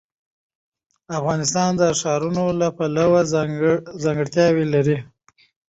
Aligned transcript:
افغانستان 1.19 1.69
د 1.81 1.83
ښارونو 1.99 2.45
له 2.59 2.67
پلوه 2.77 3.21
ځانګړتیاوې 4.03 4.65
لري. 4.73 4.97